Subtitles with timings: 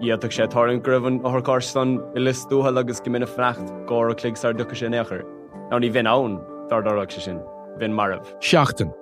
[0.00, 4.74] Iadach sé tarn gribhann áthcástan i listúthe agus go mina frecht gá a cligsar ducha
[4.74, 5.24] sin éair.
[5.70, 6.38] Ná ní bhín ann
[6.70, 7.38] dardarach se sin,
[7.78, 8.24] bhín marmh.
[8.40, 8.94] Seachtain.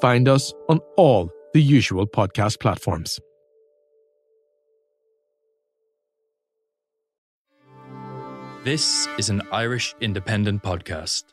[0.00, 3.20] Find us on all the usual podcast platforms.
[8.64, 11.24] This is an Irish independent podcast.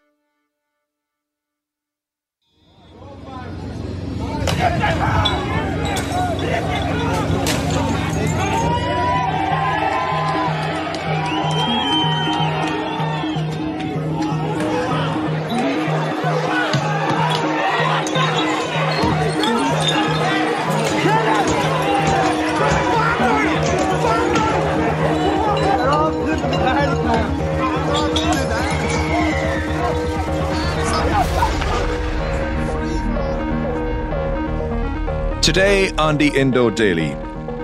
[35.43, 37.11] Today on the Indo Daily,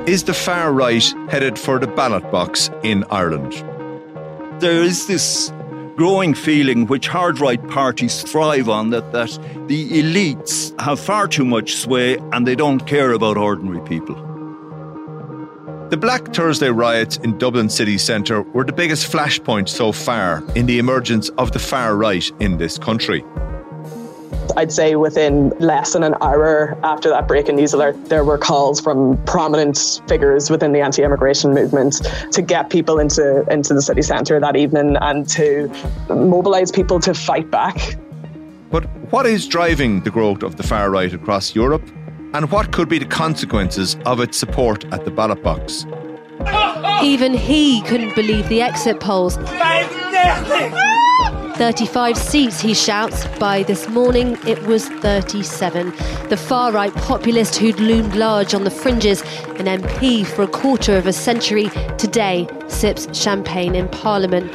[0.06, 3.54] is the far right headed for the ballot box in Ireland?
[4.60, 5.54] There is this
[5.96, 9.30] growing feeling which hard right parties thrive on that, that
[9.70, 14.16] the elites have far too much sway and they don't care about ordinary people.
[15.90, 20.66] The Black Thursday riots in Dublin city centre were the biggest flashpoint so far in
[20.66, 23.24] the emergence of the far right in this country.
[24.60, 28.38] I'd say within less than an hour after that break in news alert, there were
[28.38, 32.02] calls from prominent figures within the anti-immigration movement
[32.34, 35.72] to get people into into the city centre that evening and to
[36.10, 37.96] mobilise people to fight back.
[38.70, 41.90] But what is driving the growth of the far right across Europe?
[42.34, 45.86] And what could be the consequences of its support at the ballot box?
[47.02, 49.38] Even he couldn't believe the exit polls.
[51.60, 53.28] 35 seats, he shouts.
[53.38, 55.90] By this morning, it was 37.
[56.30, 59.22] The far right populist who'd loomed large on the fringes,
[59.58, 64.50] an MP for a quarter of a century, today sips champagne in Parliament.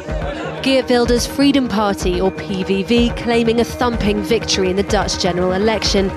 [0.62, 6.10] Geert Wilders' Freedom Party, or PVV, claiming a thumping victory in the Dutch general election.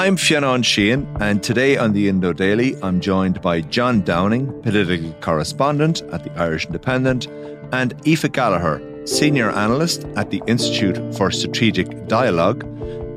[0.00, 5.12] I'm Fionn Sheahan, and today on the Indo Daily, I'm joined by John Downing, political
[5.20, 7.26] correspondent at the Irish Independent,
[7.72, 12.60] and Aoife Gallagher, senior analyst at the Institute for Strategic Dialogue,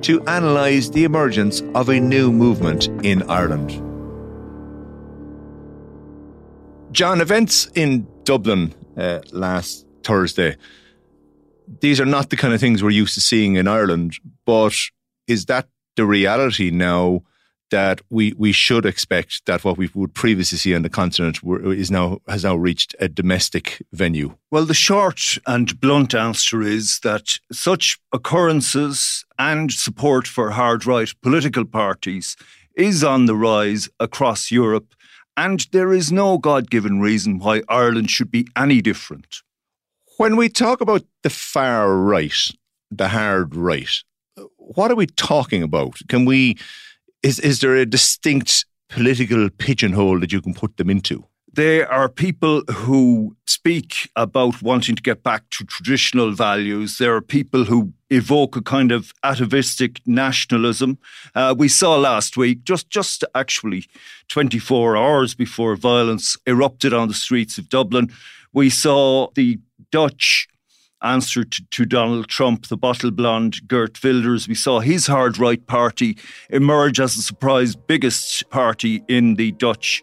[0.03, 3.69] to analyse the emergence of a new movement in Ireland.
[6.91, 10.57] John, events in Dublin uh, last Thursday,
[11.79, 14.75] these are not the kind of things we're used to seeing in Ireland, but
[15.27, 17.21] is that the reality now
[17.73, 21.89] that we we should expect that what we would previously see on the continent is
[21.89, 24.35] now has now reached a domestic venue?
[24.51, 31.11] Well, the short and blunt answer is that such occurrences and support for hard right
[31.23, 32.35] political parties
[32.75, 34.93] is on the rise across Europe,
[35.35, 39.41] and there is no God given reason why Ireland should be any different.
[40.17, 42.41] When we talk about the far right,
[42.91, 44.03] the hard right,
[44.67, 45.97] what are we talking about?
[46.07, 46.57] Can we
[47.21, 51.25] is is there a distinct political pigeonhole that you can put them into?
[51.55, 56.97] They are people who speak about wanting to get back to traditional values.
[56.97, 60.97] There are people who evoke a kind of atavistic nationalism.
[61.35, 63.85] Uh, we saw last week, just just actually
[64.29, 68.11] 24 hours before violence erupted on the streets of Dublin,
[68.51, 69.59] we saw the
[69.91, 70.47] Dutch
[71.03, 74.47] answer to, to, Donald Trump, the bottle blonde Geert Wilders.
[74.47, 76.17] We saw his hard right party
[76.50, 80.02] emerge as the surprise biggest party in the Dutch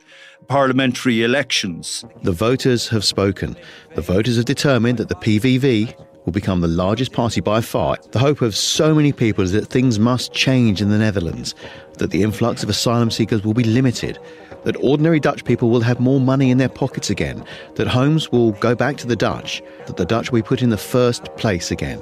[0.49, 2.05] parliamentary elections.
[2.23, 3.57] The voters have spoken.
[3.95, 5.95] The voters have determined that the PVV
[6.31, 7.97] will become the largest party by far.
[8.13, 11.57] The hope of so many people is that things must change in the Netherlands,
[11.99, 14.17] that the influx of asylum seekers will be limited,
[14.63, 17.45] that ordinary Dutch people will have more money in their pockets again,
[17.75, 20.71] that homes will go back to the Dutch, that the Dutch will be put in
[20.71, 22.01] the first place again.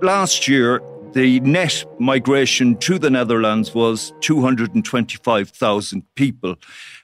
[0.00, 0.80] Last year,
[1.12, 6.56] the net migration to the Netherlands was 225,000 people.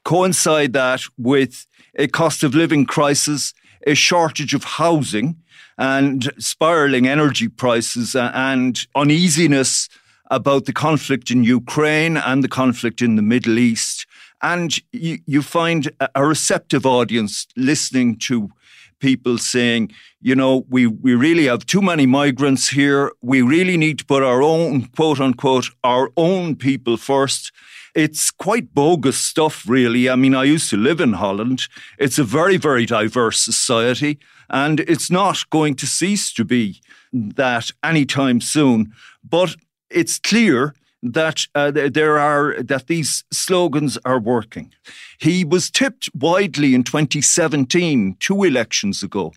[0.05, 1.67] Coincide that with
[1.99, 3.53] a cost of living crisis,
[3.87, 5.37] a shortage of housing,
[5.79, 9.89] and spiraling energy prices uh, and uneasiness
[10.31, 14.07] about the conflict in Ukraine and the conflict in the Middle East.
[14.41, 18.51] And you, you find a receptive audience listening to
[18.99, 23.13] people saying, you know, we, we really have too many migrants here.
[23.21, 27.53] We really need to put our own, quote unquote, our own people first.
[27.95, 30.09] It's quite bogus stuff, really.
[30.09, 31.69] I mean, I used to live in Holland.
[31.99, 34.19] It's a very, very diverse society,
[34.49, 36.81] and it's not going to cease to be
[37.13, 38.93] that anytime soon.
[39.23, 39.57] But
[39.91, 44.73] it's clear that uh, there are that these slogans are working.
[45.19, 49.33] He was tipped widely in 2017, two elections ago,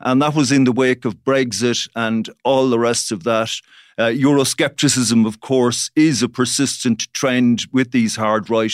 [0.00, 3.50] and that was in the wake of Brexit and all the rest of that.
[3.98, 8.72] Uh, Euroscepticism, of course, is a persistent trend with these hard right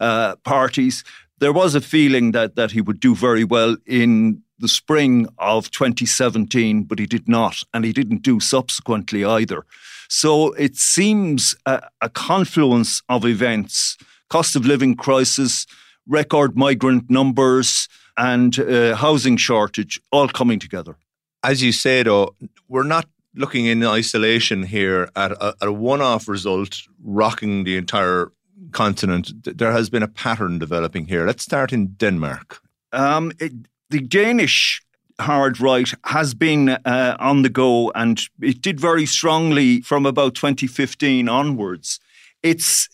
[0.00, 1.04] uh, parties.
[1.38, 5.70] There was a feeling that that he would do very well in the spring of
[5.70, 9.64] 2017, but he did not, and he didn't do subsequently either.
[10.08, 13.96] So it seems a, a confluence of events
[14.28, 15.66] cost of living crisis,
[16.06, 20.96] record migrant numbers, and uh, housing shortage all coming together.
[21.42, 22.34] As you say, though,
[22.68, 27.76] we're not looking in isolation here at a, at a one off result rocking the
[27.76, 28.32] entire
[28.72, 29.32] continent.
[29.44, 31.26] There has been a pattern developing here.
[31.26, 32.60] Let's start in Denmark.
[32.92, 33.52] Um, it,
[33.90, 34.82] the Danish
[35.20, 40.34] hard right has been uh, on the go and it did very strongly from about
[40.34, 42.00] 2015 onwards.
[42.42, 42.88] It's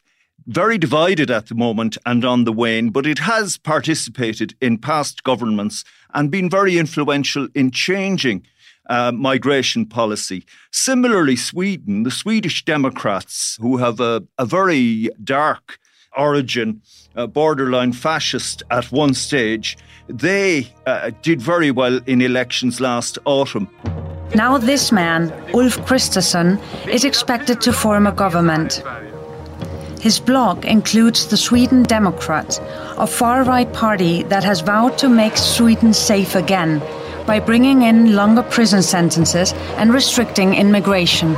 [0.46, 5.22] very divided at the moment and on the wane, but it has participated in past
[5.22, 5.84] governments
[6.14, 8.44] and been very influential in changing
[8.88, 10.44] uh, migration policy.
[10.72, 15.78] Similarly, Sweden, the Swedish Democrats, who have a, a very dark
[16.16, 16.82] origin,
[17.16, 23.68] uh, borderline fascist at one stage, they uh, did very well in elections last autumn.
[24.34, 26.58] Now, this man, Ulf Kristersson,
[26.88, 28.82] is expected to form a government.
[30.00, 32.58] His blog includes the Sweden Democrat,
[32.98, 36.82] a far right party that has vowed to make Sweden safe again
[37.26, 41.36] by bringing in longer prison sentences and restricting immigration.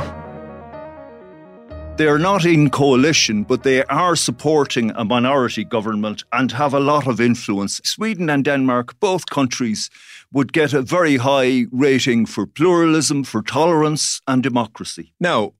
[1.97, 7.07] They're not in coalition, but they are supporting a minority government and have a lot
[7.07, 7.79] of influence.
[7.85, 9.89] Sweden and Denmark, both countries,
[10.33, 15.13] would get a very high rating for pluralism, for tolerance, and democracy.
[15.21, 15.53] Now,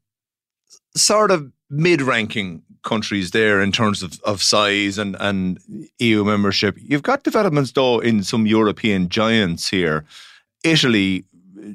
[0.98, 5.60] sort of mid ranking countries there in terms of, of size and, and
[6.00, 6.78] EU membership.
[6.80, 10.06] You've got developments, though, in some European giants here.
[10.64, 11.26] Italy,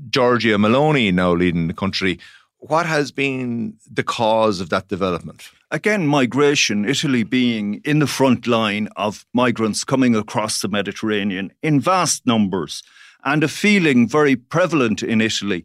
[0.08, 2.18] Giorgia Meloni now leading the country.
[2.58, 5.50] What has been the cause of that development?
[5.70, 11.80] Again, migration, Italy being in the front line of migrants coming across the Mediterranean in
[11.80, 12.82] vast numbers,
[13.24, 15.64] and a feeling very prevalent in Italy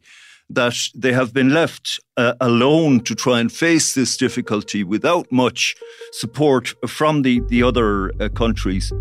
[0.50, 5.76] that they have been left uh, alone to try and face this difficulty without much
[6.12, 8.92] support from the, the other uh, countries.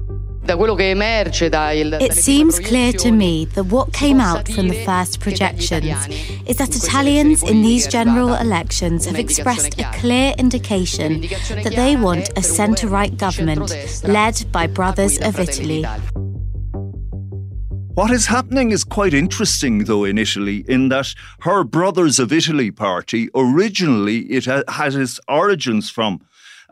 [0.46, 6.06] It seems clear to me that what came out from the first projections
[6.46, 12.28] is that Italians in these general elections have expressed a clear indication that they want
[12.36, 15.86] a centre right government led by Brothers of Italy.
[17.94, 22.72] What is happening is quite interesting, though, in Italy, in that her Brothers of Italy
[22.72, 26.20] party originally it had its origins from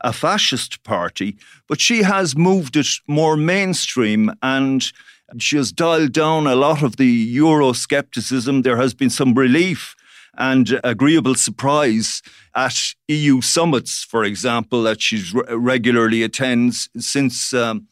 [0.01, 1.37] a fascist party,
[1.69, 4.93] but she has moved it more mainstream and
[5.39, 8.65] she has dialed down a lot of the Euroscepticism.
[8.65, 9.95] There has been some relief
[10.37, 12.21] and agreeable surprise
[12.57, 12.77] at
[13.07, 17.55] EU summits, for example, that she regularly attends since.
[17.55, 17.87] Um,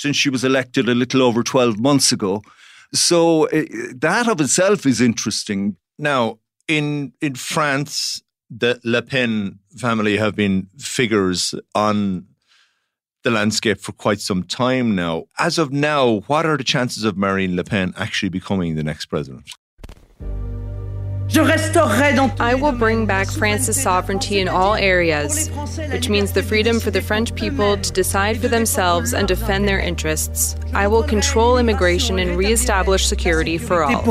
[0.00, 2.42] since she was elected a little over 12 months ago.
[2.92, 3.64] So uh,
[3.96, 5.76] that of itself is interesting.
[5.98, 6.38] Now,
[6.68, 12.26] in in France, the Le Pen family have been figures on
[13.24, 15.24] the landscape for quite some time now.
[15.38, 19.06] As of now, what are the chances of Marine Le Pen actually becoming the next
[19.06, 19.50] president?
[22.40, 25.50] I will bring back France's sovereignty in all areas,
[25.90, 29.80] which means the freedom for the French people to decide for themselves and defend their
[29.80, 30.56] interests.
[30.72, 34.04] I will control immigration and re-establish security for all.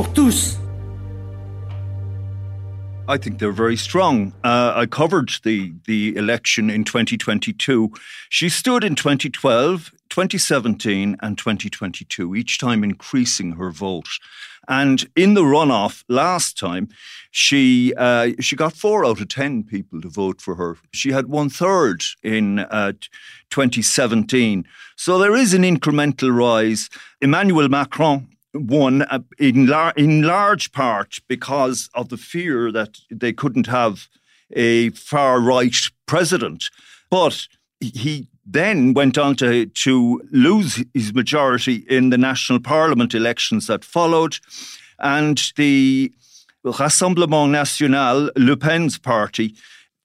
[3.07, 4.34] I think they're very strong.
[4.43, 7.91] Uh, I covered the the election in 2022.
[8.29, 14.07] She stood in 2012, 2017, and 2022, each time increasing her vote.
[14.67, 16.89] And in the runoff last time,
[17.31, 20.77] she uh, she got four out of ten people to vote for her.
[20.93, 22.93] She had one third in uh,
[23.50, 24.65] 2017.
[24.95, 26.89] So there is an incremental rise.
[27.22, 33.34] Emmanuel Macron won uh, in, lar- in large part because of the fear that they
[33.34, 34.07] couldn't have
[34.51, 36.65] a far right president.
[37.10, 37.48] But
[37.79, 43.84] he then went on to, to lose his majority in the national parliament elections that
[43.84, 44.38] followed.
[45.00, 46.14] And the
[46.64, 49.56] Rassemblement National, Le Pen's party,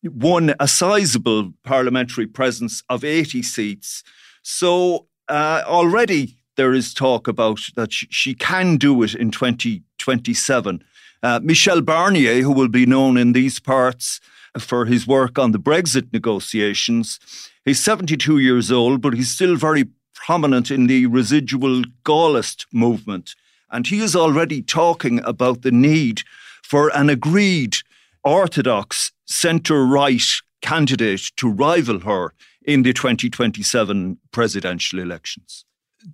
[0.03, 4.03] won a sizable parliamentary presence of 80 seats.
[4.43, 10.83] So uh, already there is talk about that she can do it in 2027.
[11.23, 14.21] Uh, Michel Barnier, who will be known in these parts
[14.59, 17.19] for his work on the Brexit negotiations,
[17.65, 23.35] he's 72 years old, but he's still very prominent in the residual Gaullist movement.
[23.71, 26.23] And he is already talking about the need
[26.63, 27.77] for an agreed
[28.25, 30.23] orthodox centre right
[30.61, 35.65] candidate to rival her in the 2027 presidential elections.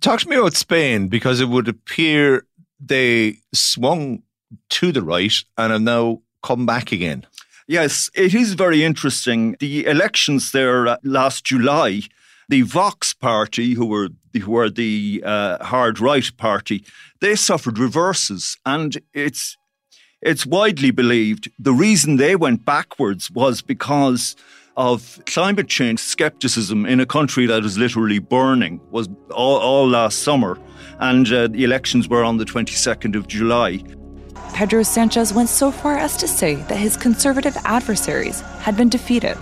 [0.01, 2.45] Talk to me about Spain because it would appear
[2.79, 4.23] they swung
[4.69, 7.25] to the right and have now come back again.
[7.67, 9.57] Yes, it is very interesting.
[9.59, 12.03] The elections there uh, last July,
[12.47, 16.85] the Vox party, who were who were the uh, hard right party,
[17.19, 19.57] they suffered reverses, and it's
[20.21, 24.37] it's widely believed the reason they went backwards was because
[24.77, 30.19] of climate change skepticism in a country that is literally burning was all, all last
[30.19, 30.57] summer,
[30.99, 33.83] and uh, the elections were on the 22nd of July.
[34.53, 39.37] Pedro Sanchez went so far as to say that his conservative adversaries had been defeated.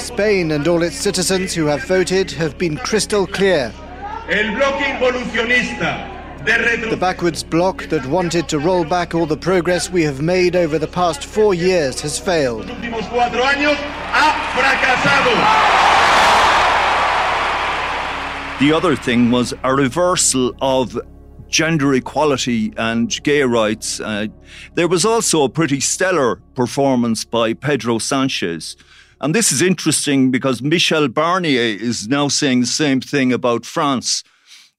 [0.00, 3.72] Spain and all its citizens who have voted have been crystal clear.
[6.44, 10.78] The backwards bloc that wanted to roll back all the progress we have made over
[10.78, 12.66] the past four years has failed.
[18.60, 20.98] The other thing was a reversal of
[21.50, 24.00] gender equality and gay rights.
[24.00, 24.28] Uh,
[24.74, 28.76] there was also a pretty stellar performance by Pedro Sanchez.
[29.20, 34.24] And this is interesting because Michel Barnier is now saying the same thing about France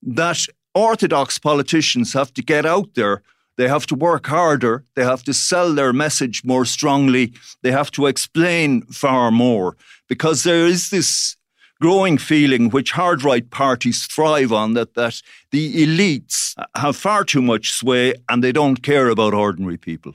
[0.01, 3.21] that orthodox politicians have to get out there.
[3.57, 4.85] They have to work harder.
[4.95, 7.33] They have to sell their message more strongly.
[7.61, 11.35] They have to explain far more because there is this
[11.81, 15.21] growing feeling which hard right parties thrive on that that
[15.51, 20.13] the elites have far too much sway and they don't care about ordinary people.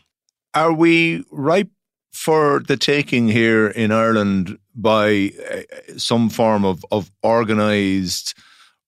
[0.55, 1.71] Are we ripe
[2.13, 8.35] for the taking here in Ireland by uh, some form of, of organised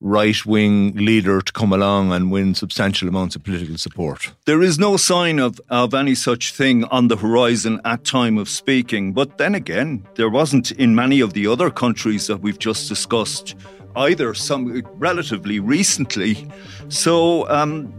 [0.00, 4.32] right wing leader to come along and win substantial amounts of political support.
[4.46, 8.48] There is no sign of, of any such thing on the horizon at time of
[8.48, 9.12] speaking.
[9.12, 13.56] But then again, there wasn't in many of the other countries that we've just discussed
[13.96, 16.48] either, some relatively recently.
[16.88, 17.92] So um,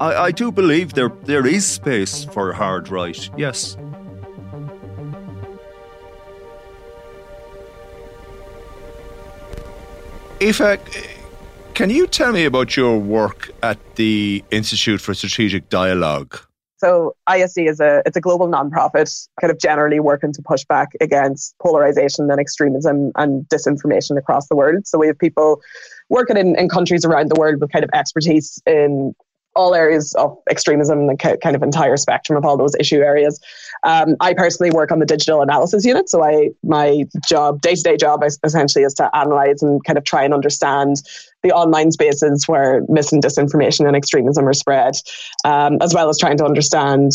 [0.00, 3.76] I, I do believe there there is space for hard right, yes.
[10.38, 10.78] Aoife,
[11.72, 16.38] can you tell me about your work at the Institute for Strategic Dialogue?
[16.76, 20.88] So ISD is a it's a global nonprofit, kind of generally working to push back
[21.00, 24.86] against polarization and extremism and disinformation across the world.
[24.86, 25.62] So we have people
[26.10, 29.14] working in, in countries around the world with kind of expertise in
[29.56, 33.40] all areas of extremism, the kind of entire spectrum of all those issue areas.
[33.82, 37.82] Um, I personally work on the digital analysis unit, so I my job, day to
[37.82, 40.96] day job, essentially is to analyze and kind of try and understand
[41.42, 44.94] the online spaces where mis and disinformation and extremism are spread,
[45.44, 47.12] um, as well as trying to understand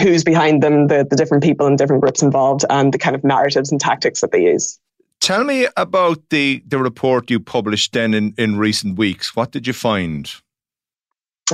[0.00, 3.24] who's behind them, the, the different people and different groups involved, and the kind of
[3.24, 4.78] narratives and tactics that they use.
[5.20, 9.34] Tell me about the the report you published then in, in recent weeks.
[9.34, 10.32] What did you find?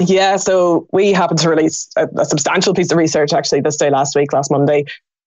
[0.01, 3.91] Yeah, so we happened to release a, a, substantial piece of research actually this day
[3.91, 4.85] last week, last Monday,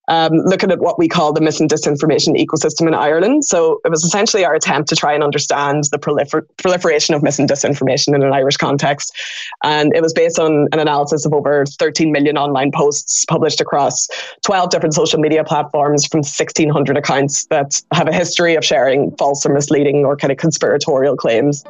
[0.10, 3.46] um, looking at what we call the mis and disinformation ecosystem in Ireland.
[3.46, 7.40] So it was essentially our attempt to try and understand the prolifer- proliferation of mis
[7.40, 9.16] and disinformation in an Irish context.
[9.64, 14.08] And it was based on an analysis of over 13 million online posts published across
[14.44, 19.46] 12 different social media platforms from 1,600 accounts that have a history of sharing false
[19.46, 21.64] or misleading or kind of conspiratorial claims.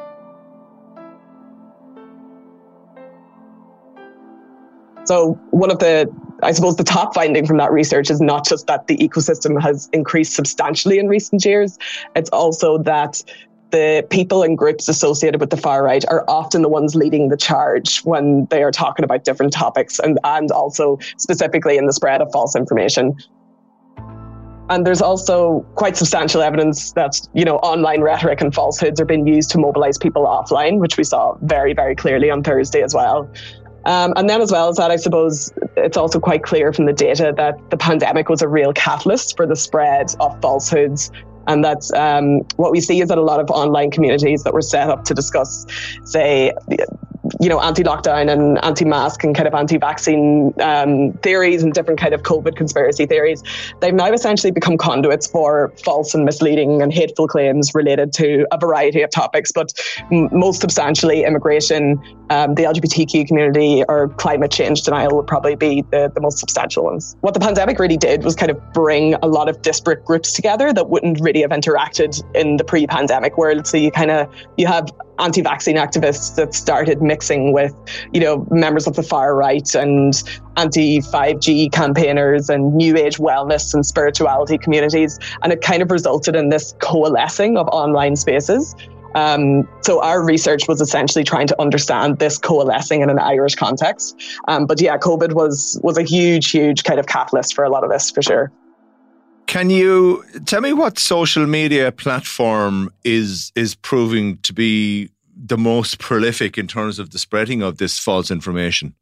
[5.08, 6.06] So one of the
[6.42, 9.88] I suppose the top finding from that research is not just that the ecosystem has
[9.94, 11.78] increased substantially in recent years,
[12.14, 13.24] it's also that
[13.70, 17.38] the people and groups associated with the far right are often the ones leading the
[17.38, 22.20] charge when they are talking about different topics and, and also specifically in the spread
[22.20, 23.16] of false information.
[24.70, 29.26] And there's also quite substantial evidence that, you know, online rhetoric and falsehoods are being
[29.26, 33.28] used to mobilize people offline, which we saw very, very clearly on Thursday as well.
[33.88, 36.92] Um, and then, as well as that, I suppose it's also quite clear from the
[36.92, 41.10] data that the pandemic was a real catalyst for the spread of falsehoods.
[41.46, 44.60] And that's um, what we see is that a lot of online communities that were
[44.60, 45.64] set up to discuss,
[46.04, 46.52] say,
[47.40, 52.22] you know, anti-lockdown and anti-mask and kind of anti-vaccine um, theories and different kind of
[52.22, 53.42] COVID conspiracy theories,
[53.80, 58.58] they've now essentially become conduits for false and misleading and hateful claims related to a
[58.58, 59.72] variety of topics, but
[60.12, 61.98] m- most substantially immigration,
[62.30, 66.84] um, the LGBTQ community, or climate change denial would probably be the, the most substantial
[66.84, 67.16] ones.
[67.20, 70.72] What the pandemic really did was kind of bring a lot of disparate groups together
[70.72, 73.66] that wouldn't really have interacted in the pre-pandemic world.
[73.66, 77.74] So you kind of you have anti-vaccine activists that started mixing with,
[78.12, 80.22] you know, members of the far right and
[80.56, 85.18] anti-5G campaigners and new age wellness and spirituality communities.
[85.42, 88.74] And it kind of resulted in this coalescing of online spaces.
[89.18, 94.16] Um, so our research was essentially trying to understand this coalescing in an Irish context.
[94.46, 97.82] Um, but yeah, COVID was was a huge, huge kind of catalyst for a lot
[97.82, 98.52] of this for sure.
[99.46, 105.98] Can you tell me what social media platform is is proving to be the most
[105.98, 108.94] prolific in terms of the spreading of this false information?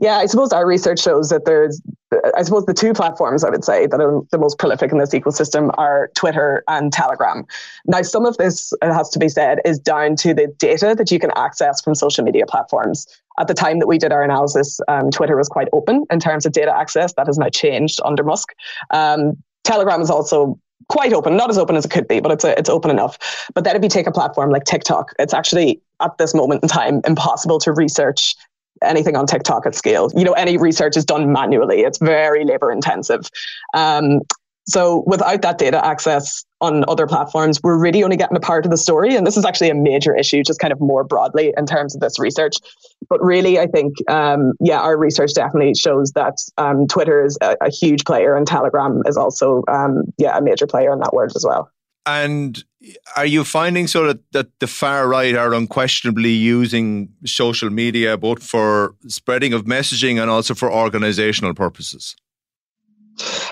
[0.00, 1.80] Yeah, I suppose our research shows that there's,
[2.36, 5.10] I suppose the two platforms I would say that are the most prolific in this
[5.10, 7.44] ecosystem are Twitter and Telegram.
[7.86, 11.10] Now, some of this, it has to be said, is down to the data that
[11.12, 13.06] you can access from social media platforms.
[13.38, 16.44] At the time that we did our analysis, um, Twitter was quite open in terms
[16.44, 17.12] of data access.
[17.14, 18.52] That has now changed under Musk.
[18.90, 22.44] Um, Telegram is also quite open, not as open as it could be, but it's
[22.44, 23.18] a, it's open enough.
[23.54, 26.68] But then if you take a platform like TikTok, it's actually at this moment in
[26.68, 28.34] time impossible to research
[28.84, 30.10] anything on TikTok at scale.
[30.14, 31.80] You know, any research is done manually.
[31.80, 33.28] It's very labor intensive.
[33.74, 34.20] Um,
[34.66, 38.70] so without that data access on other platforms, we're really only getting a part of
[38.70, 39.14] the story.
[39.14, 42.00] And this is actually a major issue, just kind of more broadly in terms of
[42.00, 42.56] this research.
[43.10, 47.56] But really, I think, um, yeah, our research definitely shows that um, Twitter is a,
[47.60, 51.32] a, huge player and Telegram is also, um, yeah, a major player in that world
[51.36, 51.70] as well.
[52.06, 52.62] And
[53.16, 58.42] are you finding so that, that the far right are unquestionably using social media both
[58.42, 62.16] for spreading of messaging and also for organizational purposes?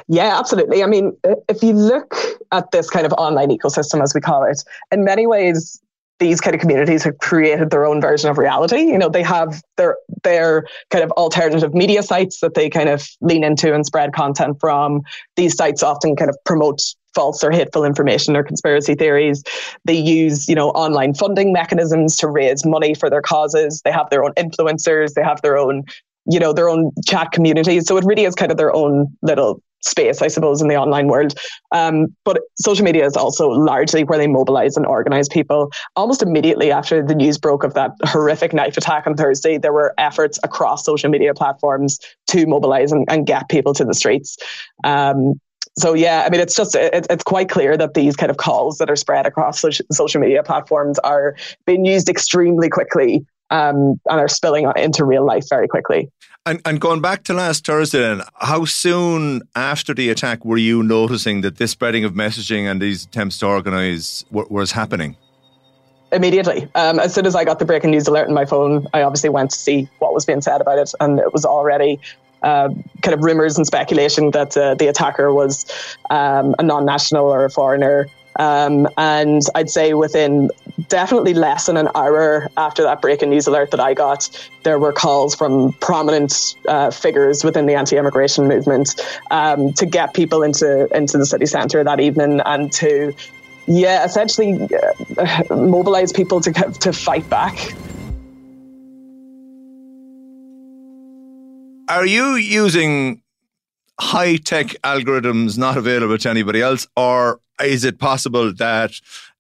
[0.09, 0.83] Yeah, absolutely.
[0.83, 1.17] I mean,
[1.49, 2.15] if you look
[2.51, 5.81] at this kind of online ecosystem, as we call it, in many ways,
[6.19, 8.81] these kind of communities have created their own version of reality.
[8.81, 13.09] You know, they have their their kind of alternative media sites that they kind of
[13.21, 15.03] lean into and spread content from.
[15.37, 16.81] These sites often kind of promote
[17.15, 19.43] false or hateful information or conspiracy theories.
[19.85, 23.83] They use, you know, online funding mechanisms to raise money for their causes.
[23.85, 25.15] They have their own influencers.
[25.15, 25.85] They have their own,
[26.27, 27.87] you know, their own chat communities.
[27.87, 31.09] So it really is kind of their own little space, I suppose, in the online
[31.09, 31.35] world.
[31.75, 35.73] Um, but social media is also largely where they mobilize and organize people.
[35.97, 39.93] Almost immediately after the news broke of that horrific knife attack on Thursday, there were
[39.99, 41.99] efforts across social media platforms
[42.29, 44.37] to mobilize and, and get people to the streets.
[44.85, 45.41] Um,
[45.79, 48.79] so yeah, I mean, it's just it, it's quite clear that these kind of calls
[48.79, 54.29] that are spread across social media platforms are being used extremely quickly um, and are
[54.29, 56.11] spilling into real life very quickly.
[56.45, 60.83] And, and going back to last Thursday, then, how soon after the attack were you
[60.83, 65.17] noticing that this spreading of messaging and these attempts to organise w- was happening?
[66.11, 69.03] Immediately, um, as soon as I got the breaking news alert on my phone, I
[69.03, 72.01] obviously went to see what was being said about it, and it was already
[72.43, 72.69] uh,
[73.03, 75.67] kind of rumors and speculation that uh, the attacker was
[76.11, 78.09] um, a non-national or a foreigner.
[78.39, 80.51] Um, and I'd say within
[80.89, 84.29] definitely less than an hour after that breaking news alert that I got,
[84.63, 88.99] there were calls from prominent uh, figures within the anti-immigration movement
[89.31, 93.13] um, to get people into into the city centre that evening and to,
[93.67, 94.67] yeah, essentially
[95.19, 97.75] uh, mobilise people to to fight back.
[101.93, 103.21] Are you using
[104.01, 108.93] high tech algorithms not available to anybody else, or is it possible that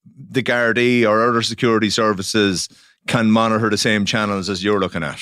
[0.04, 2.68] the Gardaí or other security services
[3.06, 5.18] can monitor the same channels as you're looking at?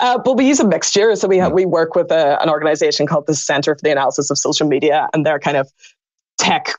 [0.00, 1.14] Uh, but we use a mixture.
[1.14, 4.30] So we have, we work with a, an organization called the Center for the Analysis
[4.30, 5.70] of Social Media, and they're kind of
[6.38, 6.72] tech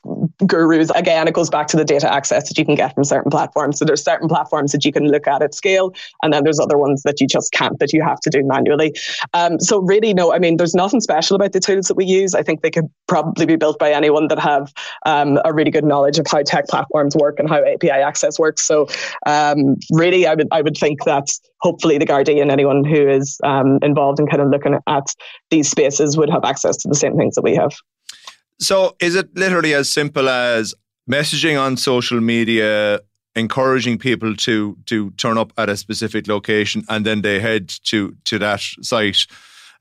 [0.46, 0.90] gurus.
[0.90, 3.78] Again, it goes back to the data access that you can get from certain platforms.
[3.78, 6.78] So there's certain platforms that you can look at at scale, and then there's other
[6.78, 8.94] ones that you just can't, that you have to do manually.
[9.34, 12.34] Um, so really, no, I mean, there's nothing special about the tools that we use.
[12.34, 14.72] I think they could probably be built by anyone that have
[15.06, 18.62] um, a really good knowledge of how tech platforms work and how API access works.
[18.62, 18.88] So
[19.26, 21.28] um, really, I would I would think that
[21.60, 25.14] hopefully the Gardaí, anyone who is um, involved in kind of looking at
[25.50, 27.72] these spaces would have access to the same things that we have.
[28.60, 30.74] So is it literally as simple as
[31.08, 33.00] messaging on social media,
[33.34, 38.16] encouraging people to to turn up at a specific location and then they head to
[38.24, 39.26] to that site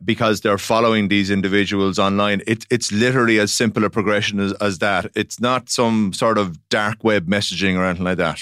[0.03, 2.41] because they're following these individuals online.
[2.45, 5.09] It, it's literally as simple a progression as, as that.
[5.15, 8.39] It's not some sort of dark web messaging or anything like that.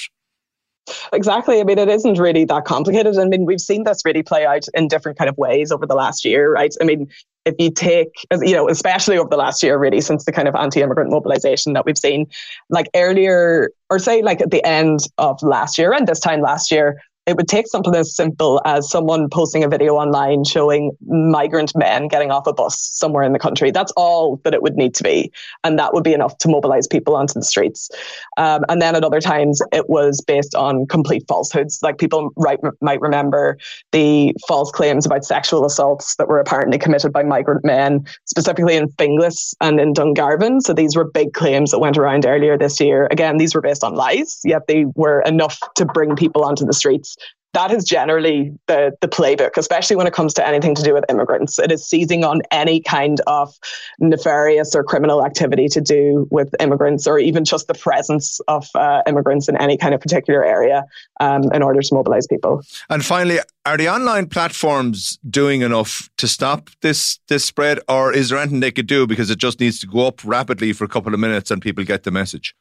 [1.14, 1.60] Exactly.
[1.60, 3.18] I mean, it isn't really that complicated.
[3.18, 5.96] I mean, we've seen this really play out in different kind of ways over the
[5.96, 6.74] last year, right?
[6.80, 7.08] I mean,
[7.46, 8.10] if you take,
[8.42, 11.74] you know, especially over the last year, really, since the kind of anti immigrant mobilization
[11.74, 12.28] that we've seen,
[12.70, 16.72] like earlier, or say like at the end of last year and this time last
[16.72, 21.76] year, it would take something as simple as someone posting a video online showing migrant
[21.76, 23.72] men getting off a bus somewhere in the country.
[23.72, 25.32] That's all that it would need to be.
[25.64, 27.90] And that would be enough to mobilize people onto the streets.
[28.38, 31.80] Um, and then at other times, it was based on complete falsehoods.
[31.82, 33.58] Like people right, might remember
[33.92, 38.88] the false claims about sexual assaults that were apparently committed by migrant men, specifically in
[38.90, 40.62] Finglas and in Dungarvan.
[40.62, 43.08] So these were big claims that went around earlier this year.
[43.10, 46.74] Again, these were based on lies, yet they were enough to bring people onto the
[46.74, 47.15] streets
[47.56, 51.06] that is generally the the playbook, especially when it comes to anything to do with
[51.10, 51.58] immigrants.
[51.58, 53.58] It is seizing on any kind of
[54.00, 59.02] nefarious or criminal activity to do with immigrants, or even just the presence of uh,
[59.08, 60.84] immigrants in any kind of particular area,
[61.22, 62.62] um, in order to mobilize people.
[62.90, 68.30] And finally, are the online platforms doing enough to stop this this spread, or is
[68.30, 70.90] there anything they could do because it just needs to go up rapidly for a
[70.90, 72.54] couple of minutes and people get the message?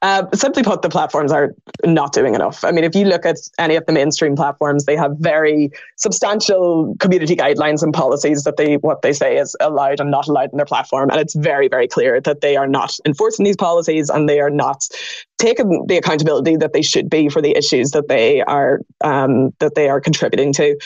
[0.00, 2.64] Uh, simply put, the platforms are not doing enough.
[2.64, 6.94] I mean, if you look at any of the mainstream platforms, they have very substantial
[6.98, 10.56] community guidelines and policies that they what they say is allowed and not allowed in
[10.56, 14.28] their platform, and it's very very clear that they are not enforcing these policies and
[14.28, 14.88] they are not
[15.38, 19.74] taking the accountability that they should be for the issues that they are um, that
[19.74, 20.76] they are contributing to.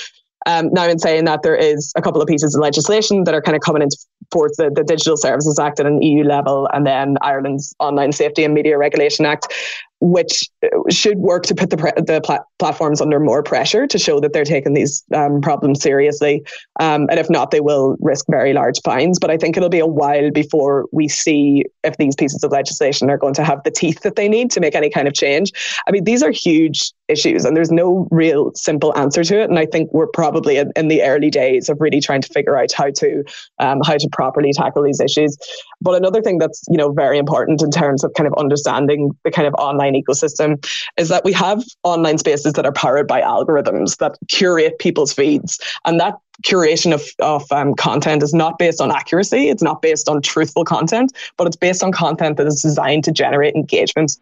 [0.47, 3.42] Um, now, in saying that, there is a couple of pieces of legislation that are
[3.42, 3.97] kind of coming into
[4.31, 8.45] force the, the Digital Services Act at an EU level, and then Ireland's Online Safety
[8.45, 9.53] and Media Regulation Act,
[10.01, 10.51] which
[10.91, 14.33] should work to put the, pre- the pla- platforms under more pressure to show that
[14.33, 16.45] they're taking these um, problems seriously.
[16.81, 19.19] Um, and if not, they will risk very large fines.
[19.19, 23.09] But I think it'll be a while before we see if these pieces of legislation
[23.09, 25.53] are going to have the teeth that they need to make any kind of change.
[25.89, 29.49] I mean, these are huge issues and there's no real simple answer to it.
[29.49, 32.59] And I think we're probably in, in the early days of really trying to figure
[32.59, 33.25] out how to
[33.61, 35.37] um, how to properly tackle these issues.
[35.81, 39.31] But another thing that's you know very important in terms of kind of understanding the
[39.31, 40.51] kind of online ecosystem
[40.97, 45.61] is that we have online spaces that are powered by algorithms that curate people's feeds,
[45.85, 49.49] and that curation of, of um, content is not based on accuracy.
[49.49, 53.13] It's not based on truthful content, but it's based on content that is designed to
[53.13, 54.19] generate engagement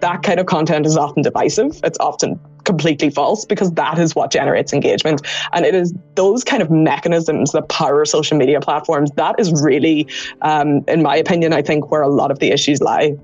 [0.00, 1.80] that kind of content is often divisive.
[1.82, 5.26] It's often completely false because that is what generates engagement.
[5.54, 9.10] And it is those kind of mechanisms that power social media platforms.
[9.16, 10.06] That is really,
[10.42, 13.16] um, in my opinion, I think where a lot of the issues lie.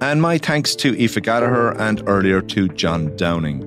[0.00, 3.58] And my thanks to Aoife Gallagher and earlier to John Downing.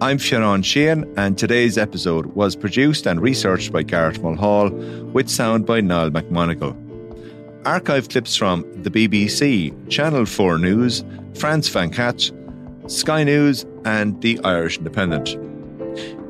[0.00, 4.70] I'm Fionn Sheahan, and today's episode was produced and researched by Garrett Mulhall,
[5.12, 6.76] with sound by Niall McMonagle.
[7.66, 12.37] Archive clips from the BBC, Channel 4 News, France 24,
[12.88, 15.36] Sky News, and The Irish Independent.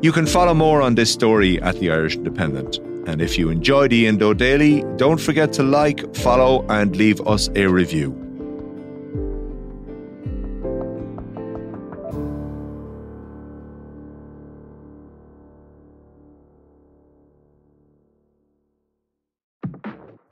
[0.02, 2.78] You can follow more on this story at The Irish Independent.
[3.08, 7.48] And if you enjoyed the Indo Daily, don't forget to like, follow, and leave us
[7.54, 8.10] a review.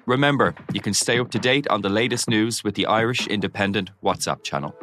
[0.06, 3.90] Remember, you can stay up to date on the latest news with the Irish Independent
[4.04, 4.74] WhatsApp channel.